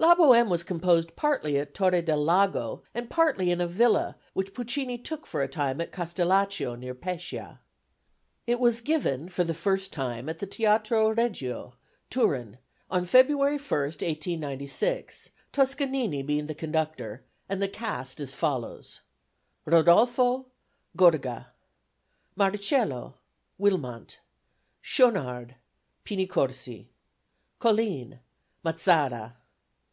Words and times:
La 0.00 0.14
Bohème 0.14 0.48
was 0.48 0.62
composed 0.62 1.16
partly 1.16 1.58
at 1.58 1.74
Torre 1.74 2.00
del 2.00 2.22
Lago 2.22 2.84
and 2.94 3.10
partly 3.10 3.50
in 3.50 3.60
a 3.60 3.66
villa 3.66 4.16
which 4.32 4.54
Puccini 4.54 4.96
took 4.96 5.26
for 5.26 5.42
a 5.42 5.48
time 5.48 5.80
at 5.80 5.90
Castellaccio, 5.90 6.76
near 6.76 6.94
Pescia. 6.94 7.58
It 8.46 8.60
was 8.60 8.80
given 8.80 9.28
for 9.28 9.42
the 9.42 9.52
first 9.52 9.92
time 9.92 10.28
at 10.28 10.38
the 10.38 10.46
Teatro 10.46 11.08
Regio, 11.12 11.74
Turin, 12.10 12.58
on 12.88 13.06
February 13.06 13.58
1, 13.58 13.58
1896, 13.62 15.30
Toscanini 15.52 16.22
being 16.22 16.46
the 16.46 16.54
conductor, 16.54 17.24
and 17.48 17.60
cast 17.72 18.20
as 18.20 18.34
follows: 18.34 19.00
Rodolfo 19.64 20.46
GORGA. 20.96 21.48
Marcello 22.36 23.16
WILMANT. 23.58 24.20
Schaunard 24.80 25.56
PINI 26.04 26.28
CORSI. 26.28 26.88
Colline 27.58 28.20
MAZZARA. 28.64 29.34